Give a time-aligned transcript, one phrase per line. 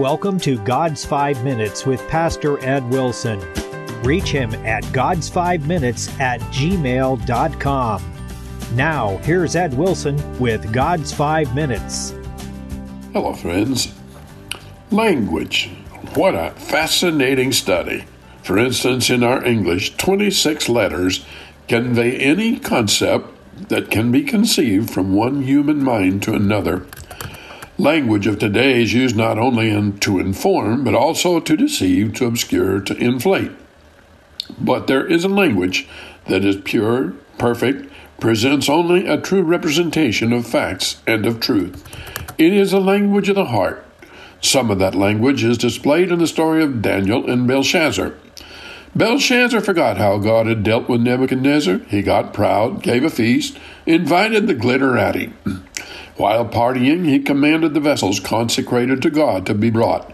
[0.00, 3.38] welcome to God's Five Minutes with Pastor Ed Wilson.
[4.02, 8.14] Reach him at God's5Minutes at gmail.com.
[8.72, 12.14] Now, here's Ed Wilson with God's Five Minutes.
[13.12, 13.92] Hello, friends.
[14.90, 15.68] Language.
[16.14, 18.06] What a fascinating study.
[18.42, 21.26] For instance, in our English, 26 letters
[21.68, 23.28] convey any concept
[23.68, 26.86] that can be conceived from one human mind to another.
[27.80, 32.26] Language of today is used not only in, to inform, but also to deceive, to
[32.26, 33.52] obscure, to inflate.
[34.60, 35.88] But there is a language
[36.26, 37.90] that is pure, perfect,
[38.20, 41.82] presents only a true representation of facts and of truth.
[42.36, 43.82] It is a language of the heart.
[44.42, 48.12] Some of that language is displayed in the story of Daniel and Belshazzar.
[48.94, 51.78] Belshazzar forgot how God had dealt with Nebuchadnezzar.
[51.88, 55.32] He got proud, gave a feast, invited the glitterati.
[56.16, 60.12] While partying, he commanded the vessels consecrated to God to be brought.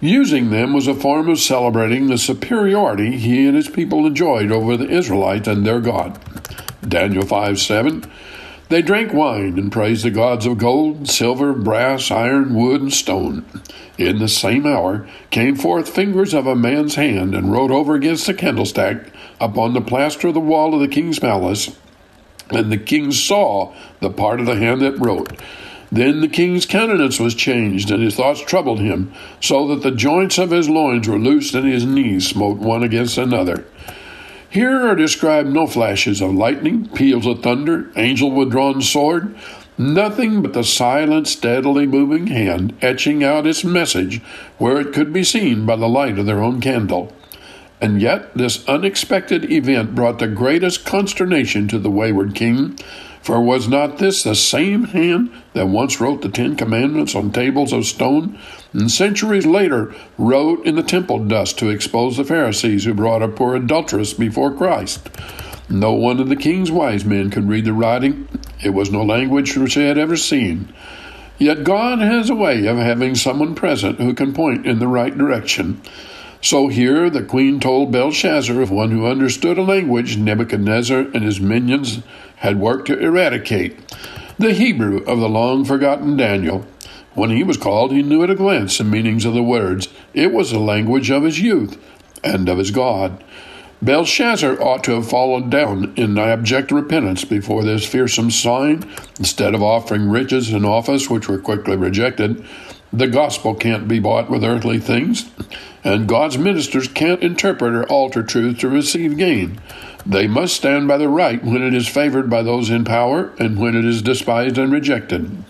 [0.00, 4.76] Using them was a form of celebrating the superiority he and his people enjoyed over
[4.76, 6.18] the Israelites and their God.
[6.86, 8.04] Daniel 5 7.
[8.68, 13.44] They drank wine and praised the gods of gold, silver, brass, iron, wood, and stone.
[13.98, 18.26] In the same hour came forth fingers of a man's hand and wrote over against
[18.26, 21.76] the candlestick upon the plaster of the wall of the king's palace.
[22.54, 25.32] And the king saw the part of the hand that wrote.
[25.90, 30.38] Then the king's countenance was changed, and his thoughts troubled him, so that the joints
[30.38, 33.66] of his loins were loosed, and his knees smote one against another.
[34.48, 39.34] Here are described no flashes of lightning, peals of thunder, angel with drawn sword,
[39.76, 44.20] nothing but the silent, steadily moving hand etching out its message
[44.58, 47.12] where it could be seen by the light of their own candle.
[47.82, 52.78] And yet, this unexpected event brought the greatest consternation to the wayward king
[53.22, 57.72] for was not this the same hand that once wrote the Ten Commandments on tables
[57.72, 58.38] of stone,
[58.72, 63.28] and centuries later wrote in the temple dust to expose the Pharisees who brought a
[63.28, 65.08] poor adulteress before Christ?
[65.68, 68.28] No one of the king's wise men could read the writing.
[68.62, 70.72] It was no language which they had ever seen.
[71.38, 75.16] Yet God has a way of having someone present who can point in the right
[75.16, 75.80] direction.
[76.42, 81.40] So here the queen told Belshazzar of one who understood a language Nebuchadnezzar and his
[81.40, 82.02] minions
[82.36, 83.78] had worked to eradicate,
[84.38, 86.66] the Hebrew of the long forgotten Daniel.
[87.14, 89.88] When he was called, he knew at a glance the meanings of the words.
[90.14, 91.80] It was the language of his youth
[92.24, 93.22] and of his God.
[93.80, 98.82] Belshazzar ought to have fallen down in abject repentance before this fearsome sign.
[99.18, 102.44] Instead of offering riches and office, which were quickly rejected,
[102.92, 105.30] the gospel can't be bought with earthly things,
[105.82, 109.60] and God's ministers can't interpret or alter truth to receive gain.
[110.04, 113.58] They must stand by the right when it is favored by those in power and
[113.58, 115.44] when it is despised and rejected.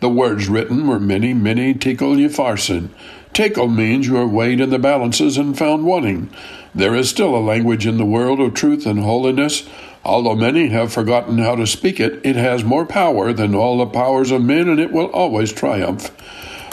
[0.00, 2.90] The words written were mene, mene tekel upharsin.
[3.32, 6.30] Tekel means you are weighed in the balances and found wanting.
[6.74, 9.68] There is still a language in the world of truth and holiness,
[10.04, 13.86] Although many have forgotten how to speak it, it has more power than all the
[13.86, 16.10] powers of men, and it will always triumph.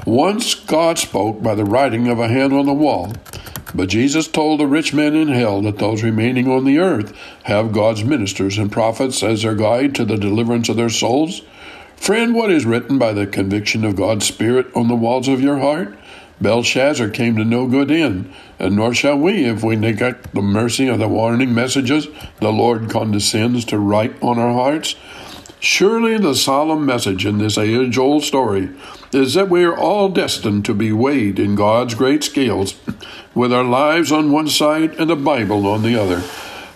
[0.05, 3.13] Once God spoke by the writing of a hand on the wall,
[3.73, 7.13] but Jesus told the rich men in hell that those remaining on the earth
[7.43, 11.41] have God's ministers and prophets as their guide to the deliverance of their souls.
[11.97, 15.57] Friend, what is written by the conviction of God's Spirit on the walls of your
[15.57, 15.97] heart?
[16.41, 20.87] Belshazzar came to no good end, and nor shall we if we neglect the mercy
[20.87, 22.07] of the warning messages
[22.39, 24.95] the Lord condescends to write on our hearts.
[25.59, 28.69] Surely the solemn message in this age old story
[29.11, 32.75] is that we are all destined to be weighed in God's great scales,
[33.33, 36.21] with our lives on one side and the Bible on the other.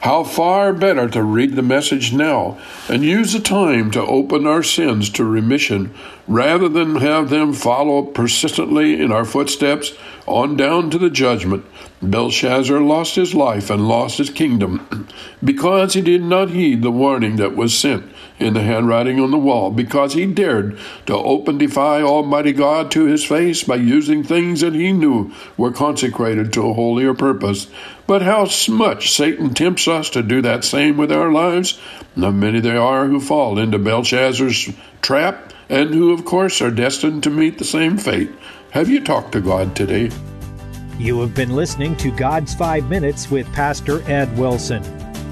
[0.01, 4.63] How far better to read the message now and use the time to open our
[4.63, 5.93] sins to remission
[6.25, 9.93] rather than have them follow persistently in our footsteps
[10.25, 11.65] on down to the judgment.
[12.01, 15.07] Belshazzar lost his life and lost his kingdom
[15.43, 19.37] because he did not heed the warning that was sent in the handwriting on the
[19.37, 24.61] wall, because he dared to open defy Almighty God to his face by using things
[24.61, 27.67] that he knew were consecrated to a holier purpose.
[28.07, 31.79] But how much Satan tempts us to do that same with our lives.
[32.15, 34.69] Now many there are who fall into Belshazzar's
[35.01, 38.31] trap and who, of course, are destined to meet the same fate.
[38.71, 40.09] Have you talked to God today?
[40.97, 44.98] You have been listening to God's Five Minutes with Pastor Ed Wilson.